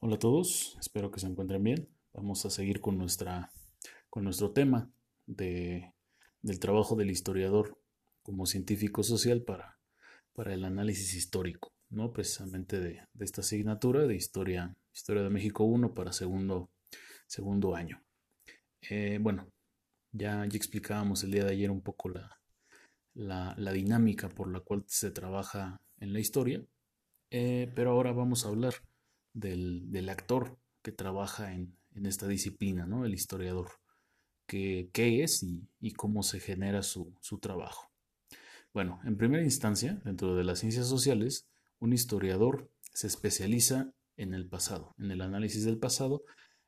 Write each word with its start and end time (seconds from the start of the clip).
Hola 0.00 0.14
a 0.14 0.18
todos, 0.20 0.76
espero 0.78 1.10
que 1.10 1.18
se 1.18 1.26
encuentren 1.26 1.64
bien. 1.64 1.88
Vamos 2.12 2.46
a 2.46 2.50
seguir 2.50 2.80
con, 2.80 2.96
nuestra, 2.98 3.50
con 4.08 4.22
nuestro 4.22 4.52
tema 4.52 4.88
de, 5.26 5.92
del 6.40 6.60
trabajo 6.60 6.94
del 6.94 7.10
historiador 7.10 7.76
como 8.22 8.46
científico 8.46 9.02
social 9.02 9.42
para, 9.42 9.80
para 10.34 10.54
el 10.54 10.64
análisis 10.64 11.14
histórico, 11.14 11.72
¿no? 11.90 12.12
precisamente 12.12 12.78
de, 12.78 13.02
de, 13.12 13.24
esta 13.24 13.40
asignatura 13.40 14.06
de 14.06 14.14
Historia, 14.14 14.76
Historia 14.94 15.24
de 15.24 15.30
México 15.30 15.64
1 15.64 15.92
para 15.94 16.12
segundo, 16.12 16.70
segundo 17.26 17.74
año. 17.74 18.00
Eh, 18.88 19.18
bueno, 19.20 19.48
ya, 20.12 20.46
ya 20.46 20.56
explicábamos 20.56 21.24
el 21.24 21.32
día 21.32 21.44
de 21.44 21.54
ayer 21.54 21.72
un 21.72 21.80
poco 21.80 22.08
la, 22.10 22.40
la, 23.14 23.52
la 23.58 23.72
dinámica 23.72 24.28
por 24.28 24.48
la 24.48 24.60
cual 24.60 24.84
se 24.86 25.10
trabaja 25.10 25.76
en 25.98 26.12
la 26.12 26.20
historia, 26.20 26.64
eh, 27.32 27.72
pero 27.74 27.90
ahora 27.90 28.12
vamos 28.12 28.46
a 28.46 28.48
hablar 28.50 28.74
del, 29.38 30.08
actor 30.08 30.58
que 30.82 30.92
trabaja 30.92 31.52
en, 31.52 31.76
esta 32.04 32.28
disciplina, 32.28 32.86
¿no? 32.86 33.04
El 33.04 33.14
historiador. 33.14 33.70
¿Qué, 34.46 34.88
es 34.94 35.44
y, 35.80 35.92
cómo 35.92 36.22
se 36.22 36.40
genera 36.40 36.82
su, 36.82 37.14
su 37.20 37.38
trabajo? 37.38 37.90
Bueno, 38.72 39.00
en 39.04 39.16
primera 39.16 39.42
instancia, 39.42 40.00
dentro 40.04 40.36
de 40.36 40.44
las 40.44 40.60
ciencias 40.60 40.86
sociales, 40.86 41.48
un 41.80 41.92
historiador 41.92 42.70
se 42.92 43.08
especializa 43.08 43.92
en 44.16 44.34
el 44.34 44.48
pasado, 44.48 44.94
en 44.98 45.10
el 45.10 45.20
análisis 45.20 45.64
del 45.64 45.78
pasado, 45.78 46.22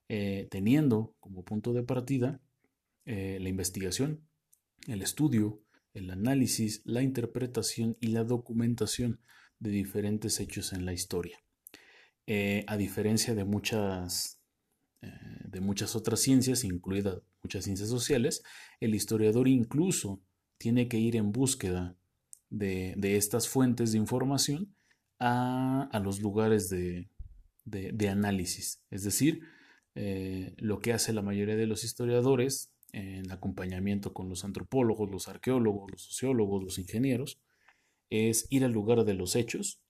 eh, 0.09 0.49
teniendo 0.51 1.15
como 1.21 1.45
punto 1.45 1.73
de 1.73 1.83
partida 1.83 2.41
eh, 3.05 3.39
la 3.41 3.49
investigación, 3.49 4.27
el 4.87 5.03
estudio, 5.03 5.63
el 5.95 6.11
análisis, 6.11 6.83
la 6.85 7.03
interpretación 7.03 7.97
y 8.01 8.09
la 8.09 8.25
documentación 8.25 9.21
de 9.59 9.71
diferentes 9.71 10.41
hechos 10.41 10.73
en 10.73 10.85
la 10.85 10.93
historia. 10.93 11.39
Eh, 12.33 12.65
a 12.69 12.77
diferencia 12.77 13.35
de 13.35 13.45
muchas, 13.45 14.39
eh, 15.03 15.11
de 15.47 15.61
muchas 15.61 15.97
otras 15.97 16.21
ciencias, 16.21 16.63
incluidas 16.63 17.21
muchas 17.43 17.65
ciencias 17.65 17.89
sociales, 17.89 18.45
el 18.79 18.95
historiador 18.95 19.49
incluso 19.49 20.23
tiene 20.57 20.87
que 20.87 20.97
ir 20.97 21.17
en 21.17 21.33
búsqueda 21.33 21.97
de, 22.49 22.95
de 22.97 23.17
estas 23.17 23.49
fuentes 23.49 23.91
de 23.91 23.99
información 23.99 24.77
a, 25.19 25.89
a 25.91 25.99
los 25.99 26.21
lugares 26.21 26.69
de, 26.69 27.11
de, 27.65 28.09
análisis. 28.09 28.81
Es 28.91 29.03
decir, 29.03 29.41
eh, 29.97 30.55
lo 30.59 30.79
que 30.79 30.93
hace 30.93 31.13
la 31.13 31.23
mayoría 31.23 31.57
de 31.57 31.67
los 31.67 31.83
historiadores 31.83 32.73
en 32.93 33.29
acompañamiento 33.33 34.15
con 34.15 34.29
los 34.29 34.45
antropólogos, 34.45 35.11
los 35.11 35.27
arqueólogos, 35.27 35.91
los 35.91 36.03
sociólogos, 36.03 36.63
los 36.63 36.79
ingenieros, 36.79 37.41
es 38.09 38.47
ir 38.51 38.65
al 38.65 38.71
lugar 38.71 39.05
de 39.05 39.15
los 39.15 39.35
hechos 39.35 39.83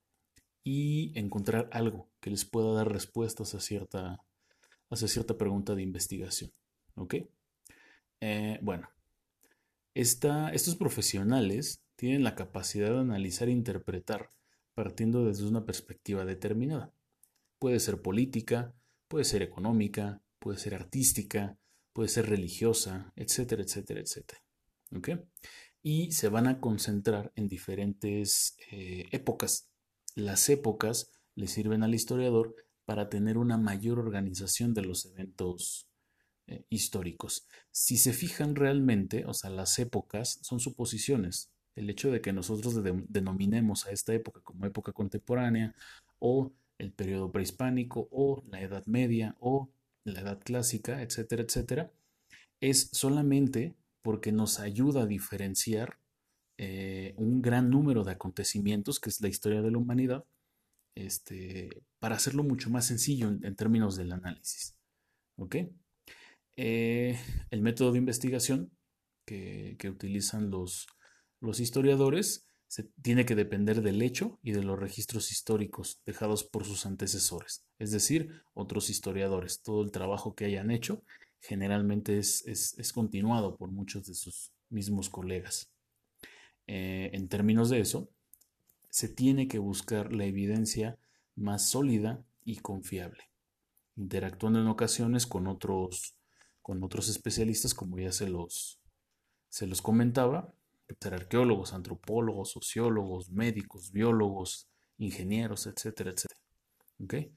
y 0.72 1.10
encontrar 1.18 1.68
algo 1.72 2.08
que 2.20 2.30
les 2.30 2.44
pueda 2.44 2.72
dar 2.72 2.92
respuestas 2.92 3.56
a 3.56 3.60
cierta, 3.60 4.22
hacia 4.88 5.08
cierta 5.08 5.36
pregunta 5.36 5.74
de 5.74 5.82
investigación. 5.82 6.52
¿Ok? 6.94 7.16
Eh, 8.20 8.60
bueno, 8.62 8.88
esta, 9.94 10.50
estos 10.50 10.76
profesionales 10.76 11.82
tienen 11.96 12.22
la 12.22 12.36
capacidad 12.36 12.90
de 12.90 13.00
analizar 13.00 13.48
e 13.48 13.50
interpretar 13.50 14.30
partiendo 14.74 15.24
desde 15.24 15.48
una 15.48 15.66
perspectiva 15.66 16.24
determinada. 16.24 16.92
Puede 17.58 17.80
ser 17.80 18.00
política, 18.00 18.72
puede 19.08 19.24
ser 19.24 19.42
económica, 19.42 20.22
puede 20.38 20.58
ser 20.58 20.76
artística, 20.76 21.58
puede 21.92 22.08
ser 22.08 22.28
religiosa, 22.28 23.12
etcétera, 23.16 23.64
etcétera, 23.64 24.02
etcétera. 24.02 24.40
¿Ok? 24.96 25.08
Y 25.82 26.12
se 26.12 26.28
van 26.28 26.46
a 26.46 26.60
concentrar 26.60 27.32
en 27.34 27.48
diferentes 27.48 28.56
eh, 28.70 29.08
épocas 29.10 29.69
las 30.20 30.48
épocas 30.48 31.10
le 31.34 31.46
sirven 31.46 31.82
al 31.82 31.94
historiador 31.94 32.54
para 32.84 33.08
tener 33.08 33.38
una 33.38 33.56
mayor 33.56 33.98
organización 33.98 34.74
de 34.74 34.82
los 34.82 35.06
eventos 35.06 35.86
eh, 36.46 36.64
históricos. 36.68 37.46
Si 37.70 37.96
se 37.96 38.12
fijan 38.12 38.56
realmente, 38.56 39.24
o 39.26 39.34
sea, 39.34 39.50
las 39.50 39.78
épocas 39.78 40.40
son 40.42 40.58
suposiciones. 40.58 41.52
El 41.76 41.88
hecho 41.88 42.10
de 42.10 42.20
que 42.20 42.32
nosotros 42.32 42.82
de 42.82 43.04
denominemos 43.08 43.86
a 43.86 43.92
esta 43.92 44.12
época 44.12 44.40
como 44.42 44.66
época 44.66 44.92
contemporánea 44.92 45.74
o 46.18 46.52
el 46.78 46.92
periodo 46.92 47.30
prehispánico 47.30 48.08
o 48.10 48.42
la 48.48 48.60
Edad 48.60 48.84
Media 48.86 49.36
o 49.38 49.70
la 50.02 50.22
Edad 50.22 50.40
Clásica, 50.42 51.02
etcétera, 51.02 51.44
etcétera, 51.44 51.92
es 52.60 52.90
solamente 52.92 53.76
porque 54.02 54.32
nos 54.32 54.58
ayuda 54.58 55.02
a 55.02 55.06
diferenciar 55.06 55.99
eh, 56.62 57.14
un 57.16 57.40
gran 57.40 57.70
número 57.70 58.04
de 58.04 58.12
acontecimientos, 58.12 59.00
que 59.00 59.08
es 59.08 59.22
la 59.22 59.28
historia 59.28 59.62
de 59.62 59.70
la 59.70 59.78
humanidad, 59.78 60.26
este, 60.94 61.70
para 61.98 62.16
hacerlo 62.16 62.42
mucho 62.42 62.68
más 62.68 62.86
sencillo 62.86 63.28
en, 63.30 63.56
términos 63.56 63.96
del 63.96 64.12
análisis. 64.12 64.76
¿Ok? 65.36 65.56
Eh, 66.56 67.18
el 67.50 67.62
método 67.62 67.92
de 67.92 67.98
investigación 67.98 68.70
que, 69.24 69.76
que 69.78 69.88
utilizan 69.88 70.50
los, 70.50 70.86
los 71.40 71.60
historiadores 71.60 72.46
se 72.66 72.82
tiene 73.00 73.24
que 73.24 73.36
depender 73.36 73.80
del 73.80 74.02
hecho 74.02 74.38
y 74.42 74.52
de 74.52 74.62
los 74.62 74.78
registros 74.78 75.32
históricos 75.32 76.02
dejados 76.04 76.44
por 76.44 76.66
sus 76.66 76.84
antecesores, 76.84 77.64
es 77.78 77.90
decir, 77.90 78.42
otros 78.52 78.90
historiadores. 78.90 79.62
Todo 79.62 79.82
el 79.82 79.92
trabajo 79.92 80.34
que 80.34 80.44
hayan 80.44 80.70
hecho 80.70 81.02
generalmente 81.40 82.18
es, 82.18 82.44
es 82.46 82.92
continuado 82.92 83.56
por 83.56 83.70
muchos 83.70 84.06
de 84.06 84.12
sus 84.12 84.52
mismos 84.68 85.08
colegas 85.08 85.72
eh, 86.72 87.10
en 87.14 87.26
términos 87.26 87.68
de 87.68 87.80
eso, 87.80 88.08
se 88.90 89.08
tiene 89.08 89.48
que 89.48 89.58
buscar 89.58 90.12
la 90.12 90.24
evidencia 90.24 91.00
más 91.34 91.68
sólida 91.68 92.24
y 92.44 92.58
confiable, 92.58 93.24
interactuando 93.96 94.60
en 94.60 94.68
ocasiones 94.68 95.26
con 95.26 95.48
otros, 95.48 96.14
con 96.62 96.84
otros 96.84 97.08
especialistas, 97.08 97.74
como 97.74 97.98
ya 97.98 98.12
se 98.12 98.28
los, 98.28 98.78
se 99.48 99.66
los 99.66 99.82
comentaba, 99.82 100.54
ser 101.00 101.14
arqueólogos, 101.14 101.72
antropólogos, 101.72 102.52
sociólogos, 102.52 103.30
médicos, 103.30 103.90
biólogos, 103.90 104.68
ingenieros, 104.96 105.66
etcétera, 105.66 106.12
etcétera. 106.12 107.32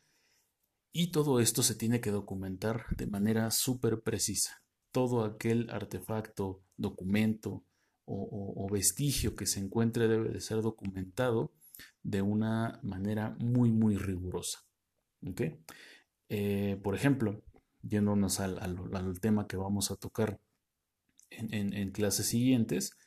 Y 0.92 1.08
todo 1.08 1.40
esto 1.40 1.64
se 1.64 1.74
tiene 1.74 2.02
que 2.02 2.12
documentar 2.12 2.86
de 2.98 3.08
manera 3.08 3.50
súper 3.50 4.02
precisa. 4.02 4.62
Todo 4.92 5.24
aquel 5.24 5.72
artefacto, 5.72 6.62
documento, 6.78 7.64
o, 8.06 8.68
vestigio 8.72 9.36
que 9.36 9.46
se 9.46 9.60
encuentre 9.60 10.08
debe 10.08 10.30
de 10.30 10.42
ser 10.42 10.62
documentado 10.62 11.52
de 12.02 12.22
una 12.22 12.80
manera 12.84 13.36
muy, 13.40 13.72
muy 13.72 13.98
rigurosa. 13.98 14.66
¿Okay? 15.26 15.58
Eh, 16.30 16.80
por 16.84 16.96
ejemplo, 16.96 17.42
yéndonos 17.82 18.40
al, 18.40 18.60
al, 18.60 19.20
tema 19.20 19.48
que 19.48 19.58
vamos 19.58 19.92
a 19.92 19.96
tocar 19.96 20.40
en, 21.30 21.92
clases 21.92 22.28
siguientes, 22.28 22.98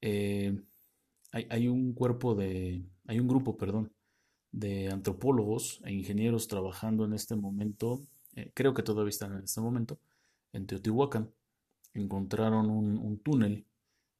eh, 0.00 0.58
hay, 1.32 1.68
un 1.68 1.92
cuerpo 1.92 2.34
de, 2.34 2.84
hay 3.06 3.20
un 3.20 3.28
grupo, 3.28 3.56
perdón, 3.56 3.92
de 4.52 4.88
antropólogos 4.88 5.82
e 5.84 5.92
ingenieros 5.92 6.48
trabajando 6.48 7.04
en 7.04 7.12
este 7.12 7.36
momento, 7.36 8.02
eh, 8.34 8.50
creo 8.54 8.72
que 8.72 8.82
todavía 8.82 9.10
están 9.10 9.34
en 9.34 9.44
este 9.44 9.60
momento, 9.60 9.98
en 10.52 10.66
Teotihuacán. 10.66 11.30
Encontraron 11.92 12.68
un 12.70 13.18
túnel 13.20 13.65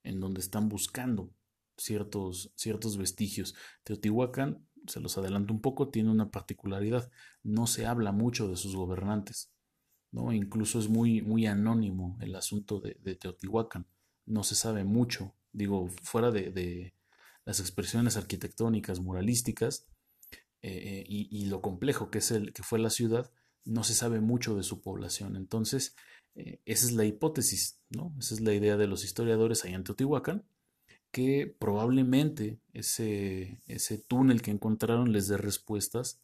en 0.06 0.20
donde 0.20 0.40
están 0.40 0.68
buscando 0.68 1.32
ciertos, 1.76 2.52
ciertos 2.56 2.96
vestigios. 2.96 3.54
Teotihuacán, 3.84 4.66
se 4.86 5.00
los 5.00 5.18
adelanto 5.18 5.52
un 5.52 5.60
poco, 5.60 5.88
tiene 5.88 6.10
una 6.10 6.30
particularidad. 6.30 7.10
No 7.42 7.66
se 7.66 7.86
habla 7.86 8.12
mucho 8.12 8.48
de 8.48 8.56
sus 8.56 8.74
gobernantes. 8.74 9.52
¿no? 10.12 10.32
Incluso 10.32 10.78
es 10.78 10.88
muy, 10.88 11.22
muy 11.22 11.46
anónimo 11.46 12.16
el 12.20 12.34
asunto 12.34 12.80
de, 12.80 12.96
de 13.02 13.16
Teotihuacán. 13.16 13.86
No 14.24 14.42
se 14.44 14.54
sabe 14.54 14.84
mucho. 14.84 15.34
Digo, 15.52 15.88
fuera 16.02 16.30
de, 16.30 16.50
de 16.50 16.94
las 17.44 17.60
expresiones 17.60 18.16
arquitectónicas, 18.16 19.00
muralísticas, 19.00 19.88
eh, 20.62 21.04
y, 21.06 21.28
y, 21.30 21.46
lo 21.46 21.60
complejo 21.60 22.10
que, 22.10 22.18
es 22.18 22.32
el, 22.32 22.52
que 22.52 22.64
fue 22.64 22.78
la 22.80 22.90
ciudad, 22.90 23.30
no 23.66 23.84
se 23.84 23.94
sabe 23.94 24.20
mucho 24.20 24.56
de 24.56 24.62
su 24.62 24.80
población. 24.80 25.36
Entonces, 25.36 25.94
eh, 26.34 26.60
esa 26.64 26.86
es 26.86 26.92
la 26.92 27.04
hipótesis, 27.04 27.80
¿no? 27.90 28.14
Esa 28.18 28.34
es 28.34 28.40
la 28.40 28.54
idea 28.54 28.76
de 28.76 28.86
los 28.86 29.04
historiadores 29.04 29.64
ahí 29.64 29.74
en 29.74 29.84
Teotihuacán, 29.84 30.44
que 31.10 31.54
probablemente 31.58 32.60
ese, 32.72 33.62
ese 33.66 33.98
túnel 33.98 34.42
que 34.42 34.50
encontraron 34.50 35.12
les 35.12 35.28
dé 35.28 35.36
respuestas 35.36 36.22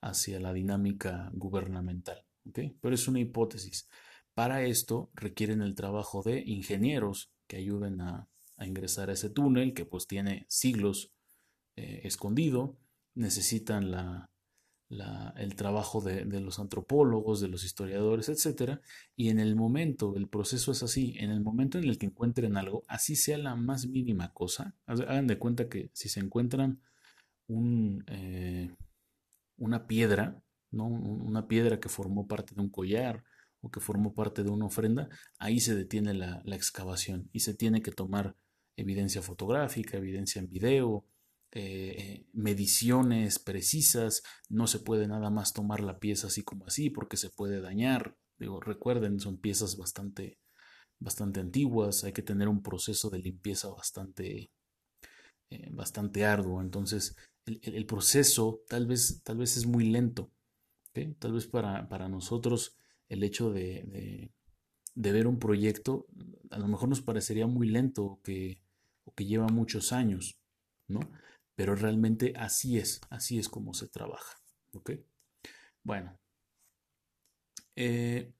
hacia 0.00 0.40
la 0.40 0.52
dinámica 0.52 1.30
gubernamental. 1.34 2.24
Pero 2.52 2.94
es 2.94 3.08
una 3.08 3.20
hipótesis. 3.20 3.88
Para 4.34 4.62
esto 4.62 5.10
requieren 5.14 5.60
el 5.60 5.74
trabajo 5.74 6.22
de 6.22 6.42
ingenieros 6.46 7.30
que 7.46 7.56
ayuden 7.56 8.00
a, 8.00 8.28
a 8.56 8.66
ingresar 8.66 9.10
a 9.10 9.14
ese 9.14 9.30
túnel 9.30 9.74
que 9.74 9.84
pues 9.84 10.06
tiene 10.06 10.46
siglos 10.48 11.12
eh, 11.76 12.00
escondido, 12.04 12.76
necesitan 13.14 13.90
la, 13.90 14.30
el 14.90 15.54
trabajo 15.54 16.00
de, 16.00 16.24
de, 16.24 16.40
los 16.40 16.58
antropólogos, 16.58 17.40
de 17.40 17.48
los 17.48 17.64
historiadores, 17.64 18.28
etc. 18.28 18.80
Y 19.16 19.28
en 19.28 19.38
el 19.38 19.54
momento, 19.54 20.16
el 20.16 20.28
proceso 20.28 20.72
es 20.72 20.82
así, 20.82 21.14
en 21.18 21.30
el 21.30 21.42
momento 21.42 21.78
en 21.78 21.84
el 21.84 21.98
que 21.98 22.06
encuentren 22.06 22.56
algo, 22.56 22.84
así 22.88 23.14
sea 23.14 23.38
la 23.38 23.54
más 23.54 23.86
mínima 23.86 24.32
cosa, 24.32 24.74
hagan 24.86 25.26
de 25.26 25.38
cuenta 25.38 25.68
que 25.68 25.90
si 25.92 26.08
se 26.08 26.20
encuentran 26.20 26.80
un, 27.48 28.04
eh, 28.06 28.74
una 29.58 29.86
piedra, 29.86 30.42
¿no? 30.70 30.86
Una 30.86 31.48
piedra 31.48 31.80
que 31.80 31.88
formó 31.88 32.26
parte 32.26 32.54
de 32.54 32.60
un 32.60 32.70
collar 32.70 33.24
o 33.60 33.70
que 33.70 33.80
formó 33.80 34.14
parte 34.14 34.42
de 34.44 34.50
una 34.50 34.66
ofrenda, 34.66 35.08
ahí 35.38 35.60
se 35.60 35.74
detiene 35.74 36.14
la, 36.14 36.42
excavación 36.46 37.28
y 37.32 37.40
se 37.40 37.54
tiene 37.54 37.82
que 37.82 37.90
tomar 37.90 38.36
evidencia 38.76 39.22
fotográfica, 39.22 39.96
evidencia 39.96 40.40
en 40.40 40.48
video, 40.48 41.04
eh, 41.52 42.26
mediciones 42.32 43.38
precisas, 43.38 44.22
no 44.50 44.66
se 44.66 44.80
puede 44.80 45.08
nada 45.08 45.30
más 45.30 45.54
tomar 45.54 45.80
la 45.80 45.98
pieza 45.98 46.26
así 46.26 46.42
como 46.42 46.66
así 46.66 46.90
porque 46.90 47.16
se 47.16 47.30
puede 47.30 47.60
dañar. 47.60 48.16
Digo, 48.38 48.60
recuerden, 48.60 49.18
son 49.18 49.38
piezas 49.38 49.76
bastante, 49.76 50.38
bastante 50.98 51.40
antiguas, 51.40 52.04
hay 52.04 52.12
que 52.12 52.22
tener 52.22 52.48
un 52.48 52.62
proceso 52.62 53.10
de 53.10 53.20
limpieza 53.20 53.68
bastante, 53.70 54.50
eh, 55.50 55.68
bastante 55.70 56.24
arduo. 56.24 56.60
Entonces, 56.60 57.16
el, 57.46 57.86
proceso 57.86 58.62
tal 58.68 58.86
vez, 58.86 59.22
tal 59.24 59.38
vez 59.38 59.56
es 59.56 59.66
muy 59.66 59.88
lento. 59.88 60.30
Tal 61.18 61.32
vez 61.32 61.46
para, 61.46 61.88
para 61.88 62.08
nosotros 62.08 62.76
el 63.08 63.22
hecho 63.22 63.50
de, 63.50 64.30
ver 64.94 65.26
un 65.26 65.38
proyecto 65.38 66.06
a 66.50 66.58
lo 66.58 66.66
mejor 66.66 66.88
nos 66.88 67.02
parecería 67.02 67.46
muy 67.46 67.68
lento 67.68 68.04
o 68.04 68.20
que, 68.22 68.60
que 69.14 69.24
lleva 69.24 69.46
muchos 69.46 69.92
años, 69.92 70.40
¿no? 70.88 71.00
Pero 71.58 71.74
realmente 71.74 72.34
así 72.36 72.78
es, 72.78 73.00
así 73.10 73.36
es 73.36 73.48
como 73.48 73.74
se 73.74 73.88
trabaja, 73.88 74.40
¿ok? 74.74 74.92
Bueno, 75.82 76.16
eh, 77.74 78.32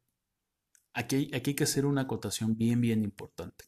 aquí, 0.92 1.28
aquí 1.34 1.50
hay 1.50 1.56
que 1.56 1.64
hacer 1.64 1.84
una 1.84 2.02
acotación 2.02 2.56
bien, 2.56 2.80
bien 2.80 3.02
importante. 3.02 3.64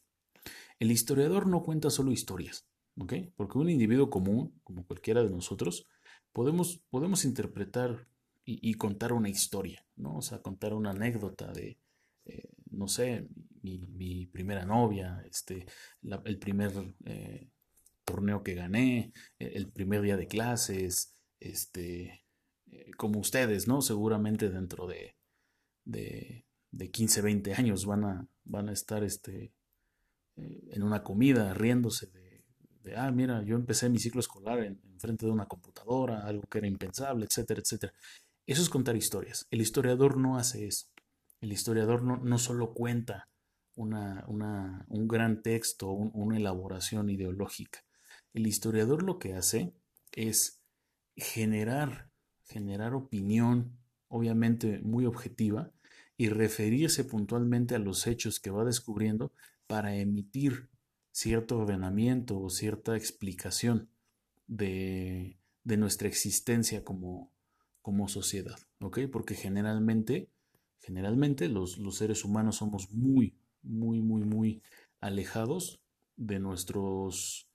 El 0.79 0.89
historiador 0.89 1.47
no 1.47 1.63
cuenta 1.63 1.89
solo 1.89 2.13
historias, 2.13 2.65
¿ok? 2.97 3.13
Porque 3.35 3.57
un 3.57 3.69
individuo 3.69 4.09
común, 4.09 4.57
como 4.63 4.87
cualquiera 4.87 5.21
de 5.21 5.31
nosotros, 5.31 5.85
podemos, 6.31 6.85
podemos 6.89 7.25
interpretar 7.25 8.07
y, 8.45 8.75
contar 8.75 9.11
una 9.11 9.27
historia, 9.27 9.85
¿no? 9.97 10.15
O 10.15 10.21
sea, 10.21 10.41
contar 10.41 10.73
una 10.73 10.91
anécdota 10.91 11.51
de, 11.51 11.77
eh, 12.23 12.47
no 12.69 12.87
sé, 12.87 13.27
mi, 13.63 14.27
primera 14.27 14.65
novia, 14.65 15.21
este, 15.29 15.65
el 16.23 16.39
primer 16.39 16.71
eh, 17.03 17.49
torneo 18.11 18.43
que 18.43 18.55
gané, 18.55 19.13
e, 19.39 19.45
el 19.55 19.69
primer 19.69 20.01
día 20.01 20.17
de 20.17 20.27
clases, 20.27 21.15
este, 21.39 22.25
eh, 22.71 22.91
como 22.97 23.19
ustedes, 23.19 23.67
¿no? 23.67 23.81
Seguramente 23.81 24.49
dentro 24.49 24.87
de, 24.87 25.15
de, 25.85 26.91
15, 26.91 27.21
20 27.21 27.53
años 27.53 27.85
van 27.85 28.03
a, 28.03 28.27
van 28.43 28.69
a 28.69 28.73
estar 28.73 29.03
este, 29.03 29.53
en 30.35 30.83
una 30.83 31.03
comida 31.03 31.53
riéndose 31.53 32.07
de, 32.07 32.43
de, 32.83 32.97
ah, 32.97 33.11
mira, 33.11 33.43
yo 33.43 33.55
empecé 33.55 33.89
mi 33.89 33.99
ciclo 33.99 34.19
escolar 34.19 34.59
en, 34.59 34.81
en, 34.83 34.99
frente 34.99 35.25
de 35.25 35.31
una 35.31 35.47
computadora, 35.47 36.25
algo 36.25 36.43
que 36.49 36.57
era 36.57 36.67
impensable, 36.67 37.25
etcétera, 37.25 37.61
etcétera. 37.61 37.93
Eso 38.45 38.61
es 38.61 38.69
contar 38.69 38.95
historias. 38.95 39.47
El 39.51 39.61
historiador 39.61 40.17
no 40.17 40.37
hace 40.37 40.67
eso. 40.67 40.87
El 41.39 41.53
historiador 41.53 42.03
no, 42.03 42.17
no 42.17 42.37
solo 42.37 42.73
cuenta 42.73 43.29
una, 43.75 44.25
una, 44.27 44.85
un 44.89 45.07
gran 45.07 45.41
texto, 45.41 45.89
una 45.91 46.37
elaboración 46.37 47.09
ideológica. 47.09 47.83
El 48.33 48.47
historiador 48.47 49.03
lo 49.03 49.19
que 49.19 49.33
hace 49.33 49.73
es 50.13 50.61
generar, 51.15 52.09
generar 52.45 52.93
opinión, 52.93 53.77
obviamente 54.07 54.79
muy 54.79 55.05
objetiva, 55.05 55.71
y 56.17 56.29
referirse 56.29 57.03
puntualmente 57.03 57.75
a 57.75 57.79
los 57.79 58.05
hechos 58.07 58.39
que 58.39 58.51
va 58.51 58.63
descubriendo 58.63 59.33
para 59.67 59.95
emitir 59.95 60.69
cierto 61.11 61.57
ordenamiento 61.57 62.39
o 62.39 62.49
cierta 62.49 62.95
explicación 62.95 63.89
de, 64.47 65.37
de 65.63 65.77
nuestra 65.77 66.07
existencia 66.07 66.83
como, 66.83 67.31
como 67.81 68.07
sociedad, 68.07 68.59
¿ok? 68.79 68.99
Porque 69.11 69.35
generalmente, 69.35 70.29
generalmente 70.79 71.49
los, 71.49 71.77
los 71.77 71.97
seres 71.97 72.23
humanos 72.23 72.57
somos 72.57 72.91
muy, 72.91 73.35
muy, 73.63 74.01
muy, 74.01 74.23
muy 74.23 74.61
alejados 74.99 75.81
de 76.17 76.39
nuestros 76.39 77.47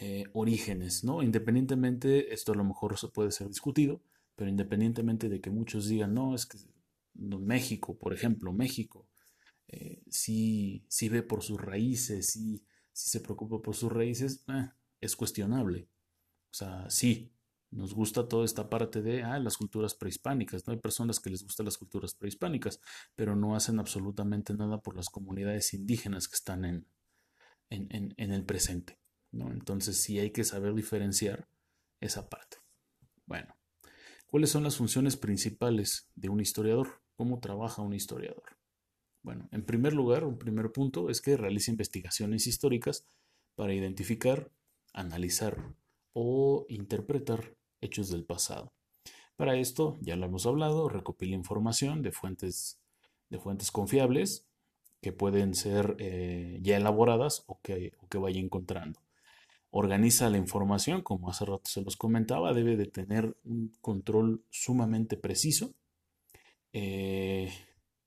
eh, 0.00 0.24
orígenes, 0.32 1.02
¿no? 1.02 1.22
Independientemente, 1.22 2.32
esto 2.32 2.52
a 2.52 2.56
lo 2.56 2.64
mejor 2.64 2.96
puede 3.12 3.32
ser 3.32 3.48
discutido, 3.48 4.00
pero 4.36 4.48
independientemente 4.48 5.28
de 5.28 5.40
que 5.40 5.50
muchos 5.50 5.88
digan, 5.88 6.14
no, 6.14 6.34
es 6.34 6.46
que 6.46 6.58
México, 7.14 7.98
por 7.98 8.14
ejemplo, 8.14 8.52
México, 8.52 9.08
eh, 9.66 10.02
sí, 10.08 10.84
ve 11.10 11.22
por 11.22 11.42
sus 11.42 11.60
raíces, 11.60 12.26
sí, 12.26 12.64
se 12.92 13.20
preocupa 13.20 13.60
por 13.60 13.74
sus 13.74 13.90
raíces, 13.92 14.44
eh, 14.48 14.70
es 15.00 15.16
cuestionable. 15.16 15.88
O 16.50 16.54
sea, 16.54 16.88
sí, 16.88 17.32
nos 17.70 17.92
gusta 17.92 18.28
toda 18.28 18.44
esta 18.44 18.70
parte 18.70 19.02
de 19.02 19.22
ah, 19.22 19.38
las 19.38 19.56
culturas 19.56 19.94
prehispánicas. 19.94 20.66
No 20.66 20.72
hay 20.72 20.78
personas 20.78 21.20
que 21.20 21.30
les 21.30 21.42
gustan 21.42 21.66
las 21.66 21.76
culturas 21.76 22.14
prehispánicas, 22.14 22.80
pero 23.16 23.36
no 23.36 23.56
hacen 23.56 23.78
absolutamente 23.78 24.54
nada 24.54 24.80
por 24.80 24.96
las 24.96 25.08
comunidades 25.10 25.74
indígenas 25.74 26.28
que 26.28 26.36
están 26.36 26.64
en, 26.64 26.86
en, 27.68 28.14
en, 28.16 28.32
el 28.32 28.44
presente. 28.44 28.97
¿No? 29.30 29.50
Entonces 29.52 30.00
sí 30.00 30.18
hay 30.18 30.30
que 30.30 30.44
saber 30.44 30.74
diferenciar 30.74 31.48
esa 32.00 32.28
parte. 32.28 32.58
Bueno, 33.26 33.56
¿cuáles 34.26 34.50
son 34.50 34.64
las 34.64 34.76
funciones 34.76 35.16
principales 35.16 36.08
de 36.14 36.28
un 36.28 36.40
historiador? 36.40 37.02
¿Cómo 37.16 37.40
trabaja 37.40 37.82
un 37.82 37.94
historiador? 37.94 38.56
Bueno, 39.22 39.48
en 39.52 39.64
primer 39.64 39.92
lugar, 39.92 40.24
un 40.24 40.38
primer 40.38 40.72
punto 40.72 41.10
es 41.10 41.20
que 41.20 41.36
realiza 41.36 41.70
investigaciones 41.70 42.46
históricas 42.46 43.04
para 43.56 43.74
identificar, 43.74 44.50
analizar 44.92 45.74
o 46.12 46.64
interpretar 46.68 47.56
hechos 47.80 48.08
del 48.08 48.24
pasado. 48.24 48.72
Para 49.36 49.56
esto, 49.56 49.98
ya 50.00 50.16
lo 50.16 50.26
hemos 50.26 50.46
hablado, 50.46 50.88
recopila 50.88 51.34
información 51.34 52.02
de 52.02 52.12
fuentes, 52.12 52.80
de 53.28 53.38
fuentes 53.38 53.70
confiables 53.70 54.46
que 55.00 55.12
pueden 55.12 55.54
ser 55.54 55.96
eh, 55.98 56.58
ya 56.62 56.76
elaboradas 56.76 57.44
o 57.46 57.60
que, 57.60 57.92
que 58.08 58.18
vaya 58.18 58.40
encontrando. 58.40 59.00
Organiza 59.70 60.30
la 60.30 60.38
información, 60.38 61.02
como 61.02 61.28
hace 61.30 61.44
rato 61.44 61.64
se 61.66 61.82
los 61.82 61.96
comentaba, 61.96 62.54
debe 62.54 62.76
de 62.76 62.86
tener 62.86 63.36
un 63.44 63.76
control 63.80 64.42
sumamente 64.50 65.16
preciso 65.16 65.74
eh, 66.72 67.52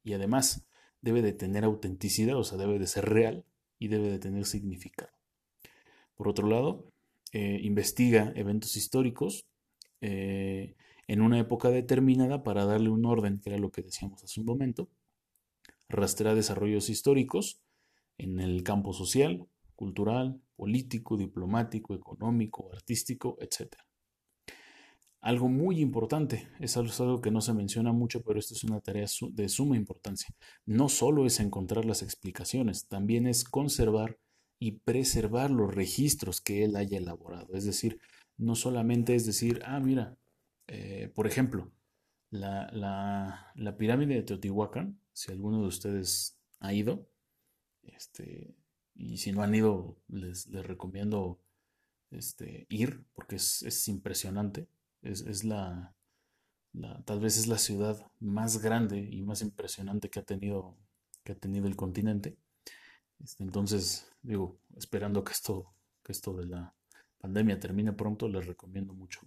y 0.04 0.14
además 0.14 0.66
debe 1.02 1.22
de 1.22 1.34
tener 1.34 1.64
autenticidad, 1.64 2.38
o 2.38 2.44
sea, 2.44 2.58
debe 2.58 2.80
de 2.80 2.88
ser 2.88 3.06
real 3.06 3.46
y 3.78 3.88
debe 3.90 4.10
de 4.10 4.20
tener 4.20 4.46
significado. 4.46 5.12
Por 6.16 6.28
otro 6.28 6.48
lado, 6.48 6.92
eh, 7.34 7.60
investiga 7.64 8.32
eventos 8.36 8.76
históricos 8.76 9.46
eh, 10.02 10.76
en 11.08 11.22
una 11.22 11.40
época 11.40 11.70
determinada 11.70 12.44
para 12.44 12.66
darle 12.66 12.90
un 12.90 13.06
orden, 13.06 13.40
que 13.40 13.50
era 13.50 13.60
lo 13.60 13.72
que 13.72 13.82
decíamos 13.82 14.24
hace 14.24 14.40
un 14.40 14.46
momento. 14.46 14.90
Rastrea 15.90 16.36
desarrollos 16.36 16.90
históricos 16.90 17.62
en 18.18 18.40
el 18.40 18.64
campo 18.64 18.94
social, 18.94 19.48
cultural, 19.82 20.40
político, 20.56 21.18
diplomático, 21.18 21.96
económico, 21.96 22.70
artístico, 22.72 23.36
etc. 23.42 23.74
Algo 25.22 25.48
muy 25.48 25.80
importante, 25.82 26.48
es 26.60 26.78
algo 26.78 27.20
que 27.20 27.32
no 27.32 27.42
se 27.42 27.56
menciona 27.56 27.92
mucho, 27.92 28.22
pero 28.22 28.38
esto 28.38 28.54
es 28.54 28.64
una 28.64 28.80
tarea 28.80 29.08
de 29.32 29.50
suma 29.50 29.76
importancia. 29.76 30.36
No 30.68 30.88
solo 30.88 31.26
es 31.26 31.40
encontrar 31.40 31.86
las 31.86 32.04
explicaciones, 32.04 32.88
también 32.88 33.26
es 33.26 33.44
conservar 33.44 34.20
y 34.60 34.74
preservar 34.74 35.50
los 35.50 35.74
registros 35.74 36.42
que 36.42 36.64
él 36.64 36.76
haya 36.76 37.00
elaborado. 37.00 37.56
Es 37.56 37.66
decir, 37.66 38.00
no 38.38 38.54
solamente 38.54 39.16
es 39.16 39.26
decir, 39.26 39.64
ah, 39.66 39.80
mira, 39.80 40.16
eh, 40.68 41.12
por 41.16 41.26
ejemplo, 41.26 41.72
la, 42.30 43.76
pirámide 43.80 44.14
de 44.14 44.22
Teotihuacán, 44.22 45.00
si 45.12 45.32
alguno 45.32 45.62
de 45.62 45.68
ustedes 45.68 46.38
ha 46.60 46.72
ido, 46.72 47.10
este, 47.82 48.54
y 48.96 49.18
si 49.18 49.32
no 49.32 49.42
han 49.42 49.56
ido, 49.56 49.98
les, 50.08 50.52
recomiendo 50.52 51.40
este, 52.12 52.66
ir, 52.70 53.04
porque 53.14 53.36
es, 53.36 53.88
impresionante. 53.88 54.68
Es, 55.02 55.44
la, 55.44 55.96
tal 57.06 57.20
vez 57.20 57.38
es 57.38 57.48
la 57.48 57.58
ciudad 57.58 58.12
más 58.20 58.62
grande 58.62 59.00
y 59.00 59.24
más 59.24 59.42
impresionante 59.42 60.10
que 60.10 60.20
ha 60.20 60.24
tenido, 60.24 60.78
que 61.24 61.32
ha 61.34 61.36
tenido 61.36 61.68
el 61.68 61.76
continente. 61.76 62.38
Este, 63.24 63.44
entonces, 63.44 64.12
digo, 64.22 64.60
esperando 64.76 65.24
que 65.24 65.34
esto, 65.34 65.74
que 66.04 66.12
esto 66.12 66.34
de 66.34 66.46
la 66.46 66.76
pandemia 67.20 67.60
termine 67.60 67.94
pronto, 67.94 68.28
les 68.28 68.46
recomiendo 68.46 68.94
mucho, 68.94 69.22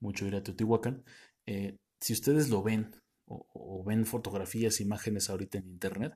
mucho 0.00 0.26
ir 0.26 0.36
a 0.36 0.42
Teotihuacán. 0.42 1.04
Eh, 1.46 1.78
si 2.00 2.12
ustedes 2.12 2.48
lo 2.50 2.62
ven 2.62 2.94
o, 3.26 3.84
ven 3.84 4.06
fotografías, 4.06 4.80
imágenes 4.80 5.28
ahorita 5.30 5.58
en 5.58 5.68
internet, 5.68 6.14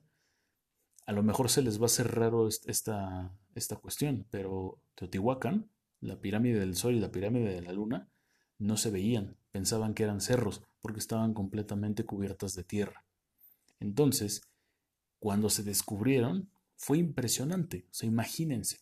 a 1.05 1.11
lo 1.11 1.23
mejor 1.23 1.49
se 1.49 1.61
les 1.61 1.79
va 1.79 1.83
a 1.83 1.85
hacer 1.87 2.15
raro 2.15 2.47
esta, 2.47 3.31
cuestión, 3.81 4.25
pero 4.31 4.79
Teotihuacán, 4.95 5.69
la 6.01 6.19
pirámide 6.19 6.59
del 6.59 6.75
Sol 6.75 6.95
y 6.95 6.99
la 6.99 7.11
pirámide 7.11 7.53
de 7.53 7.61
la 7.61 7.73
Luna, 7.73 8.09
no 8.59 8.77
se 8.77 8.89
veían, 8.89 9.35
pensaban 9.51 9.93
que 9.93 10.03
eran 10.03 10.21
cerros, 10.21 10.61
porque 10.81 10.99
estaban 10.99 11.33
completamente 11.33 12.05
cubiertas 12.05 12.55
de 12.55 12.63
tierra. 12.63 13.05
Entonces, 13.79 14.41
cuando 15.19 15.49
se 15.49 15.63
descubrieron, 15.63 16.49
fue 16.75 16.97
impresionante. 16.97 17.85
O 17.91 17.93
sea, 17.93 18.07
imagínense, 18.07 18.79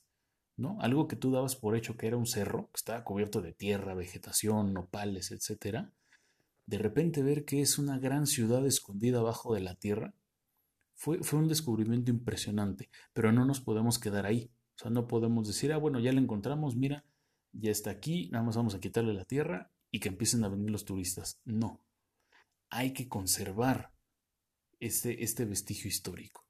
¿no? 0.58 0.80
Algo 0.82 1.08
que 1.08 1.16
tú 1.16 1.32
dabas 1.32 1.56
por 1.56 1.76
hecho 1.76 1.98
que 1.98 2.08
era 2.08 2.18
un 2.18 2.28
cerro, 2.28 2.68
que 2.68 2.78
estaba 2.78 3.04
cubierto 3.04 3.42
de 3.42 3.54
tierra, 3.54 3.94
vegetación, 3.96 4.74
nopales, 4.74 5.32
etcétera, 5.32 5.92
de 6.66 6.78
repente 6.78 7.24
ver 7.24 7.46
que 7.46 7.62
es 7.62 7.80
una 7.80 8.00
gran 8.00 8.28
ciudad 8.28 8.66
escondida 8.66 9.20
abajo 9.20 9.54
de 9.54 9.62
la 9.62 9.76
tierra, 9.76 10.14
fue, 11.02 11.18
fue 11.24 11.40
un 11.40 11.48
descubrimiento 11.48 12.12
impresionante, 12.12 12.92
pero 13.12 13.32
no 13.32 13.44
nos 13.44 13.60
podemos 13.60 13.98
quedar 13.98 14.28
ahí. 14.28 14.52
O 14.76 14.84
sea, 14.84 14.92
no 14.92 15.08
podemos 15.08 15.48
decir, 15.48 15.74
ah, 15.74 15.78
bueno, 15.78 16.00
ya 16.00 16.14
la 16.14 16.22
encontramos, 16.22 16.76
mira, 16.76 17.04
ya 17.54 17.72
está 17.72 17.90
aquí, 17.90 18.30
nada 18.32 18.46
más 18.46 18.56
vamos 18.56 18.76
a 18.76 18.80
quitarle 18.80 19.16
la 19.16 19.26
tierra 19.26 19.72
y 19.90 20.00
que 20.00 20.10
empiecen 20.10 20.44
a 20.44 20.50
venir 20.50 20.70
los 20.70 20.86
turistas. 20.86 21.42
No, 21.44 21.84
hay 22.70 22.94
que 22.94 23.10
conservar 23.10 23.92
este, 24.80 25.24
este 25.24 25.46
vestigio 25.46 25.88
histórico, 25.88 26.46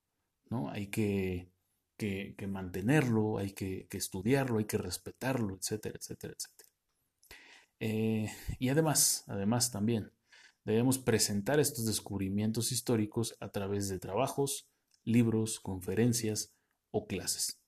¿no? 0.49 0.69
Hay 0.69 0.87
que, 0.87 1.49
que, 1.95 2.35
mantenerlo, 2.45 3.37
hay 3.37 3.53
que, 3.53 3.87
estudiarlo, 3.89 4.57
hay 4.57 4.65
que 4.65 4.77
respetarlo, 4.77 5.55
etcétera, 5.55 5.97
etcétera, 5.97 6.33
etcétera. 6.37 6.69
Eh, 7.79 8.29
y 8.59 8.67
además, 8.67 9.23
además 9.27 9.71
también, 9.71 10.11
debemos 10.65 10.97
presentar 10.99 11.59
estos 11.59 11.85
descubrimientos 11.85 12.71
históricos 12.71 13.35
a 13.39 13.49
través 13.49 13.89
de 13.89 13.99
trabajos, 13.99 14.67
libros, 15.03 15.59
conferencias 15.59 16.53
o 16.91 17.07
clases. 17.07 17.59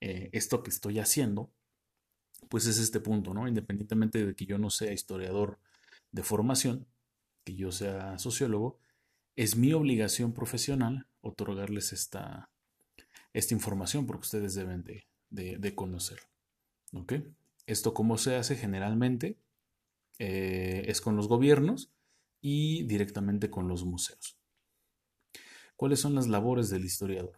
Eh, 0.00 0.30
esto 0.32 0.62
que 0.62 0.70
estoy 0.70 0.98
haciendo, 0.98 1.52
pues 2.48 2.66
es 2.66 2.78
este 2.78 3.00
punto, 3.00 3.34
¿no? 3.34 3.48
Independientemente 3.48 4.24
de 4.24 4.34
que 4.34 4.46
yo 4.46 4.58
no 4.58 4.70
sea 4.70 4.92
historiador 4.92 5.58
de 6.12 6.22
formación, 6.22 6.86
que 7.44 7.54
yo 7.54 7.72
sea 7.72 8.18
sociólogo, 8.18 8.78
es 9.36 9.56
mi 9.56 9.72
obligación 9.72 10.32
profesional 10.32 11.06
otorgarles 11.20 11.92
esta, 11.92 12.50
esta 13.32 13.54
información 13.54 14.06
porque 14.06 14.22
ustedes 14.22 14.54
deben 14.54 14.84
de, 14.84 15.06
de, 15.30 15.74
conocer. 15.74 16.20
Esto 17.66 17.94
cómo 17.94 18.18
se 18.18 18.36
hace 18.36 18.56
generalmente 18.56 19.38
eh, 20.18 20.84
es 20.86 21.00
con 21.00 21.16
los 21.16 21.28
gobiernos 21.28 21.90
y 22.40 22.84
directamente 22.84 23.50
con 23.50 23.68
los 23.68 23.84
museos. 23.84 24.38
¿Cuáles 25.76 26.00
son 26.00 26.14
las 26.14 26.26
labores 26.26 26.70
del 26.70 26.84
historiador? 26.84 27.36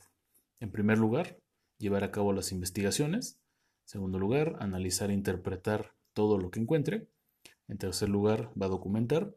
En 0.61 0.71
primer 0.71 0.99
lugar, 0.99 1.39
llevar 1.79 2.05
a 2.05 2.11
cabo 2.11 2.33
las 2.33 2.53
investigaciones. 2.53 3.39
En 3.85 3.89
segundo 3.89 4.19
lugar, 4.19 4.57
analizar 4.61 5.11
e 5.11 5.15
interpretar 5.15 5.95
todo 6.13 6.39
lo 6.39 6.51
que 6.51 6.61
encuentre. 6.61 7.09
En 7.69 7.79
tercer 7.79 8.09
lugar, 8.09 8.53
va 8.61 8.67
a 8.67 8.71
documentar 8.71 9.35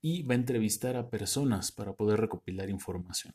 y 0.00 0.22
va 0.22 0.34
a 0.34 0.38
entrevistar 0.38 0.96
a 0.96 1.10
personas 1.10 1.72
para 1.72 1.94
poder 1.94 2.20
recopilar 2.20 2.70
información. 2.70 3.34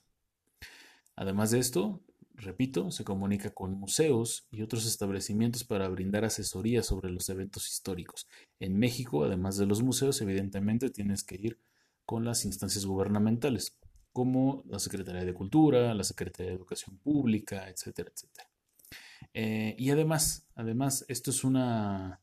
Además 1.16 1.52
de 1.52 1.60
esto, 1.60 2.02
repito, 2.34 2.92
se 2.92 3.04
comunica 3.04 3.52
con 3.52 3.74
museos 3.74 4.48
y 4.52 4.62
otros 4.62 4.86
establecimientos 4.86 5.64
para 5.64 5.88
brindar 5.90 6.26
asesoría 6.26 6.84
sobre 6.84 7.12
los 7.12 7.30
eventos 7.30 7.70
históricos. 7.70 8.28
En 8.60 8.78
México, 8.78 9.24
además 9.24 9.58
de 9.58 9.66
los 9.66 9.82
museos, 9.82 10.22
evidentemente 10.22 10.90
tienes 10.90 11.24
que 11.24 11.36
ir 11.36 11.60
con 12.06 12.26
las 12.26 12.46
instancias 12.46 12.86
gubernamentales, 12.86 13.78
como 14.12 14.64
la 14.68 14.80
Secretaría 14.80 15.26
de 15.26 15.34
Cultura, 15.34 15.94
la 15.94 16.04
Secretaría 16.04 16.52
de 16.52 16.58
Educación 16.58 16.98
Pública, 16.98 17.70
etcétera, 17.70 18.12
etcétera. 18.14 18.50
Eh, 19.34 19.76
y 19.78 19.90
además, 19.90 20.46
además, 20.56 21.06
esto 21.08 21.32
es 21.32 21.44
una 21.44 22.20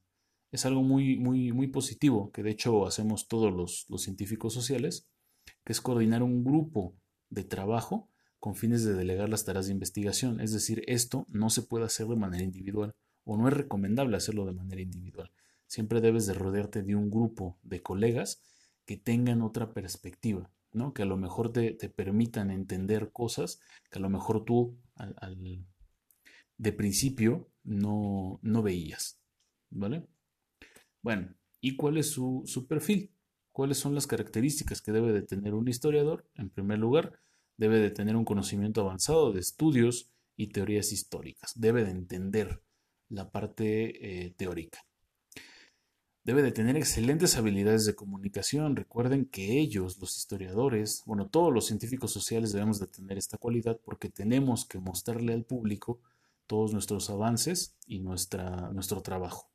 es 0.52 0.66
algo 0.66 0.82
muy, 0.82 1.16
muy, 1.16 1.52
muy 1.52 1.68
positivo, 1.68 2.32
que 2.32 2.42
de 2.42 2.50
hecho 2.50 2.86
hacemos 2.86 3.28
todos 3.28 3.52
los, 3.52 3.86
los 3.88 4.02
científicos 4.02 4.52
sociales, 4.52 5.08
que 5.64 5.72
es 5.72 5.80
coordinar 5.80 6.22
un 6.22 6.44
grupo 6.44 6.96
de 7.28 7.44
trabajo 7.44 8.10
con 8.40 8.56
fines 8.56 8.84
de 8.84 8.94
delegar 8.94 9.28
las 9.28 9.44
tareas 9.44 9.66
de 9.66 9.72
investigación. 9.72 10.40
Es 10.40 10.52
decir, 10.52 10.82
esto 10.86 11.26
no 11.28 11.50
se 11.50 11.62
puede 11.62 11.84
hacer 11.84 12.06
de 12.06 12.16
manera 12.16 12.42
individual 12.42 12.94
o 13.24 13.36
no 13.36 13.46
es 13.46 13.54
recomendable 13.54 14.16
hacerlo 14.16 14.46
de 14.46 14.52
manera 14.52 14.80
individual. 14.80 15.30
Siempre 15.66 16.00
debes 16.00 16.26
de 16.26 16.34
rodearte 16.34 16.82
de 16.82 16.96
un 16.96 17.10
grupo 17.10 17.58
de 17.62 17.82
colegas 17.82 18.42
que 18.86 18.96
tengan 18.96 19.42
otra 19.42 19.72
perspectiva, 19.72 20.50
¿no? 20.72 20.94
que 20.94 21.02
a 21.02 21.06
lo 21.06 21.16
mejor 21.16 21.52
te, 21.52 21.72
permitan 21.90 22.50
entender 22.50 23.12
cosas 23.12 23.60
que 23.90 23.98
a 23.98 24.02
lo 24.02 24.08
mejor 24.08 24.44
tú 24.44 24.76
al, 24.96 25.64
de 26.56 26.72
principio 26.72 27.50
no, 27.62 28.40
no 28.42 28.62
veías. 28.62 29.20
¿Vale? 29.68 30.08
Bueno, 31.02 31.34
¿y 31.60 31.76
cuál 31.76 31.98
es 31.98 32.10
su, 32.10 32.42
su 32.46 32.66
perfil? 32.66 33.12
¿Cuáles 33.52 33.78
son 33.78 33.94
las 33.94 34.06
características 34.06 34.80
que 34.80 34.92
debe 34.92 35.12
de 35.12 35.22
tener 35.22 35.54
un 35.54 35.68
historiador? 35.68 36.26
En 36.34 36.50
primer 36.50 36.78
lugar, 36.78 37.20
debe 37.60 37.78
de 37.78 37.90
tener 37.90 38.16
un 38.16 38.24
conocimiento 38.24 38.80
avanzado 38.80 39.32
de 39.32 39.40
estudios 39.40 40.10
y 40.34 40.46
teorías 40.46 40.92
históricas. 40.92 41.52
Debe 41.54 41.84
de 41.84 41.90
entender 41.90 42.62
la 43.10 43.30
parte 43.30 44.24
eh, 44.24 44.30
teórica. 44.30 44.78
Debe 46.24 46.40
de 46.40 46.52
tener 46.52 46.78
excelentes 46.78 47.36
habilidades 47.36 47.84
de 47.84 47.94
comunicación. 47.94 48.76
Recuerden 48.76 49.26
que 49.26 49.60
ellos, 49.60 49.98
los 49.98 50.16
historiadores, 50.16 51.02
bueno, 51.04 51.28
todos 51.28 51.52
los 51.52 51.66
científicos 51.66 52.10
sociales 52.10 52.52
debemos 52.52 52.80
de 52.80 52.86
tener 52.86 53.18
esta 53.18 53.36
cualidad 53.36 53.78
porque 53.84 54.08
tenemos 54.08 54.64
que 54.64 54.78
mostrarle 54.78 55.34
al 55.34 55.44
público 55.44 56.00
todos 56.46 56.72
nuestros 56.72 57.10
avances 57.10 57.76
y 57.86 57.98
nuestra, 57.98 58.70
nuestro 58.72 59.02
trabajo. 59.02 59.50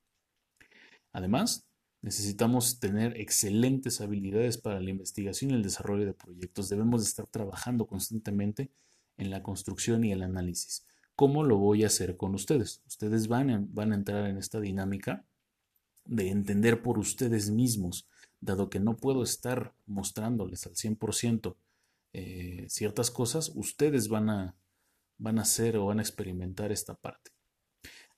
Además, 1.12 1.68
necesitamos 2.06 2.80
tener 2.80 3.20
excelentes 3.20 4.00
habilidades 4.00 4.60
para 4.60 4.80
la 4.80 4.92
investigación 4.92 5.50
y 5.50 5.54
el 5.56 5.64
desarrollo 5.64 6.06
de 6.06 6.14
proyectos. 6.14 6.70
Debemos 6.70 7.02
de 7.02 7.10
estar 7.10 7.26
trabajando 7.26 7.88
constantemente 7.88 8.70
en 9.18 9.32
la 9.32 9.42
construcción 9.42 10.04
y 10.04 10.12
el 10.12 10.22
análisis. 10.22 10.86
¿Cómo 11.16 11.44
lo 11.44 11.58
voy 11.58 11.84
a 11.84 11.88
hacer 11.88 12.16
con 12.16 12.36
ustedes? 12.36 12.84
Ustedes 12.86 13.28
van 13.28 13.50
a, 13.50 13.66
van 13.70 13.92
a 13.92 13.96
entrar 13.96 14.30
en 14.30 14.38
esta 14.38 14.60
dinámica 14.60 15.26
de 16.06 16.30
entender 16.30 16.84
por 16.84 17.00
ustedes 17.00 17.50
mismos, 17.50 18.08
dado 18.40 18.70
que 18.70 18.80
no 18.80 18.98
puedo 18.98 19.24
estar 19.24 19.74
mostrándoles 19.88 20.68
al 20.68 20.74
100% 20.74 21.56
eh, 22.14 22.68
ciertas 22.70 23.10
cosas, 23.10 23.52
ustedes 23.56 24.10
van 24.10 24.30
a, 24.30 24.56
van 25.18 25.40
a 25.40 25.42
hacer 25.42 25.76
o 25.76 25.88
van 25.88 25.98
a 25.98 26.04
experimentar 26.04 26.72
esta 26.72 26.94
parte. 26.94 27.32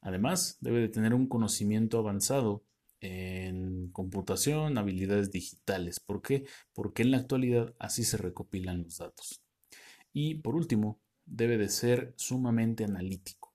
Además, 0.02 0.58
debe 0.60 0.82
de 0.82 0.90
tener 0.90 1.14
un 1.14 1.28
conocimiento 1.28 2.00
avanzado 2.00 2.66
en 3.02 3.90
computación, 3.92 4.78
habilidades 4.78 5.32
digitales. 5.32 6.00
¿Por 6.00 6.22
qué? 6.22 6.46
Porque 6.74 7.04
en 7.04 7.12
la 7.12 7.18
actualidad 7.18 7.76
así 7.80 8.04
se 8.04 8.18
recopilan 8.18 8.84
los 8.84 8.98
datos. 8.98 9.42
Y 10.14 10.36
por 10.36 10.56
último, 10.56 11.00
debe 11.26 11.58
de 11.58 11.70
ser 11.70 12.14
sumamente 12.18 12.84
analítico 12.84 13.54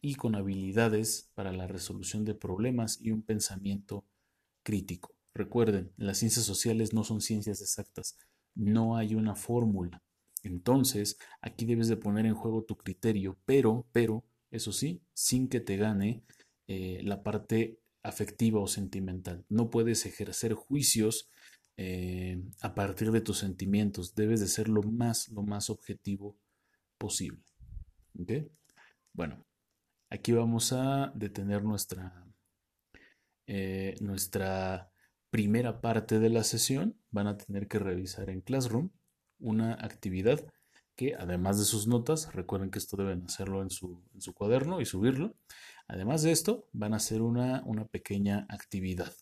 y 0.00 0.14
con 0.14 0.34
habilidades 0.34 1.30
para 1.34 1.52
la 1.52 1.66
resolución 1.66 2.24
de 2.24 2.34
problemas 2.34 3.00
y 3.00 3.10
un 3.10 3.22
pensamiento 3.22 4.04
crítico. 4.62 5.14
Recuerden, 5.34 5.92
las 5.96 6.18
ciencias 6.18 6.44
sociales 6.44 6.92
no 6.92 7.04
son 7.04 7.20
ciencias 7.20 7.60
exactas, 7.60 8.16
no 8.54 8.96
hay 8.96 9.14
una 9.14 9.34
fórmula. 9.34 10.02
Entonces, 10.42 11.18
aquí 11.40 11.66
debes 11.66 11.88
de 11.88 11.96
poner 11.96 12.26
en 12.26 12.34
juego 12.34 12.62
tu 12.62 12.76
criterio, 12.76 13.36
pero, 13.44 13.86
pero, 13.92 14.24
eso 14.50 14.72
sí, 14.72 15.02
sin 15.12 15.48
que 15.48 15.60
te 15.60 15.76
gane 15.76 16.22
eh, 16.68 17.00
la 17.02 17.22
parte 17.22 17.80
afectiva 18.06 18.60
o 18.60 18.68
sentimental. 18.68 19.44
No 19.48 19.68
puedes 19.68 20.06
ejercer 20.06 20.54
juicios 20.54 21.28
eh, 21.76 22.40
a 22.60 22.74
partir 22.74 23.10
de 23.10 23.20
tus 23.20 23.38
sentimientos. 23.38 24.14
Debes 24.14 24.40
de 24.40 24.46
ser 24.46 24.68
lo 24.68 24.82
más, 24.82 25.28
lo 25.28 25.42
más 25.42 25.70
objetivo 25.70 26.38
posible. 26.98 27.42
Bueno, 29.12 29.44
aquí 30.08 30.32
vamos 30.32 30.72
a 30.72 31.12
detener 31.14 31.64
nuestra, 31.64 32.26
eh, 33.46 33.96
nuestra 34.00 34.90
primera 35.30 35.80
parte 35.80 36.20
de 36.20 36.30
la 36.30 36.44
sesión. 36.44 36.96
Van 37.10 37.26
a 37.26 37.36
tener 37.36 37.66
que 37.66 37.78
revisar 37.78 38.30
en 38.30 38.40
Classroom 38.40 38.90
una 39.38 39.74
actividad 39.74 40.46
que 40.96 41.14
además 41.14 41.58
de 41.58 41.64
sus 41.64 41.86
notas, 41.86 42.32
recuerden 42.34 42.70
que 42.70 42.78
esto 42.78 42.96
deben 42.96 43.24
hacerlo 43.24 43.62
en 43.62 43.70
su, 43.70 44.02
cuaderno 44.34 44.80
y 44.80 44.86
subirlo. 44.86 45.36
Además 45.86 46.22
de 46.22 46.32
esto, 46.32 46.68
van 46.72 46.94
a 46.94 46.96
hacer 46.96 47.22
una, 47.22 47.62
una 47.66 47.86
pequeña 47.86 48.46
actividad. 48.48 49.12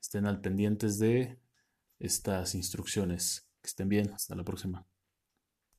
Estén 0.00 0.26
al 0.26 0.40
pendientes 0.40 0.98
de 0.98 1.40
estas 1.98 2.54
instrucciones. 2.54 3.48
Que 3.62 3.68
estén 3.68 3.88
bien. 3.88 4.12
Hasta 4.12 4.34
la 4.34 4.44
próxima. 4.44 4.86